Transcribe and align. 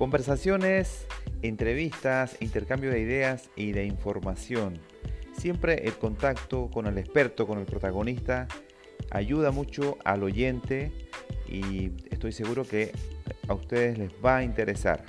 Conversaciones, 0.00 1.06
entrevistas, 1.42 2.38
intercambio 2.40 2.90
de 2.90 3.00
ideas 3.00 3.50
y 3.54 3.72
de 3.72 3.84
información. 3.84 4.78
Siempre 5.36 5.86
el 5.86 5.92
contacto 5.98 6.70
con 6.70 6.86
el 6.86 6.96
experto, 6.96 7.46
con 7.46 7.58
el 7.58 7.66
protagonista, 7.66 8.48
ayuda 9.10 9.50
mucho 9.50 9.98
al 10.02 10.22
oyente 10.22 10.90
y 11.46 11.90
estoy 12.10 12.32
seguro 12.32 12.64
que 12.64 12.92
a 13.46 13.52
ustedes 13.52 13.98
les 13.98 14.10
va 14.24 14.38
a 14.38 14.42
interesar. 14.42 15.04